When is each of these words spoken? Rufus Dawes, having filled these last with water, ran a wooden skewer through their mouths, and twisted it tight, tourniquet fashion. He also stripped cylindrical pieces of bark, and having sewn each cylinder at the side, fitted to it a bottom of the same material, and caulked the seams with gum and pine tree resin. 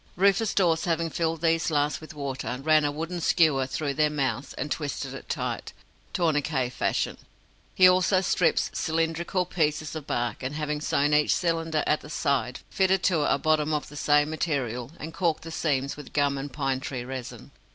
Rufus 0.15 0.55
Dawes, 0.55 0.85
having 0.85 1.11
filled 1.11 1.41
these 1.41 1.69
last 1.69 2.01
with 2.01 2.15
water, 2.15 2.57
ran 2.63 2.85
a 2.85 2.91
wooden 2.91 3.21
skewer 3.21 3.67
through 3.67 3.93
their 3.93 4.09
mouths, 4.09 4.55
and 4.55 4.71
twisted 4.71 5.13
it 5.13 5.29
tight, 5.29 5.73
tourniquet 6.11 6.73
fashion. 6.73 7.19
He 7.75 7.87
also 7.87 8.21
stripped 8.21 8.75
cylindrical 8.75 9.45
pieces 9.45 9.95
of 9.95 10.07
bark, 10.07 10.41
and 10.41 10.55
having 10.55 10.81
sewn 10.81 11.13
each 11.13 11.35
cylinder 11.35 11.83
at 11.85 12.01
the 12.01 12.09
side, 12.09 12.61
fitted 12.71 13.03
to 13.03 13.25
it 13.25 13.27
a 13.29 13.37
bottom 13.37 13.75
of 13.75 13.89
the 13.89 13.95
same 13.95 14.31
material, 14.31 14.89
and 14.99 15.13
caulked 15.13 15.43
the 15.43 15.51
seams 15.51 15.95
with 15.95 16.13
gum 16.13 16.35
and 16.35 16.51
pine 16.51 16.79
tree 16.79 17.05
resin. 17.05 17.51